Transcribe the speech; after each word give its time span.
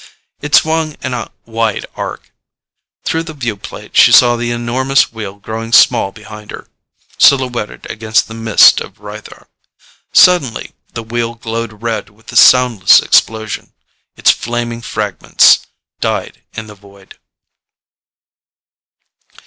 It 0.41 0.55
swung 0.55 0.95
in 1.03 1.13
a 1.13 1.29
wide 1.45 1.85
arc. 1.95 2.33
Through 3.05 3.21
the 3.21 3.35
viewplate 3.35 3.95
she 3.95 4.11
saw 4.11 4.35
the 4.35 4.49
enormous 4.49 5.13
Wheel 5.13 5.35
growing 5.35 5.71
small 5.71 6.11
behind 6.11 6.49
her, 6.49 6.67
silhouetted 7.19 7.85
against 7.87 8.27
the 8.27 8.33
mist 8.33 8.81
of 8.81 8.95
Rythar. 8.97 9.45
Suddenly 10.11 10.73
the 10.95 11.03
wheel 11.03 11.35
glowed 11.35 11.83
red 11.83 12.09
with 12.09 12.31
a 12.31 12.35
soundless 12.35 12.99
explosion. 12.99 13.73
Its 14.17 14.31
flaming 14.31 14.81
fragments 14.81 15.67
died 15.99 16.41
in 16.53 16.65
the 16.65 16.73
void. 16.73 17.19